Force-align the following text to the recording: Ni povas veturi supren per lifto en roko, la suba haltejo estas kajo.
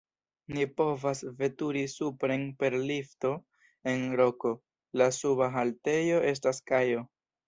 Ni 0.53 0.63
povas 0.79 1.19
veturi 1.41 1.83
supren 1.91 2.45
per 2.63 2.77
lifto 2.91 3.31
en 3.91 4.07
roko, 4.21 4.53
la 5.03 5.11
suba 5.19 5.51
haltejo 5.59 6.23
estas 6.31 6.63
kajo. 6.73 7.05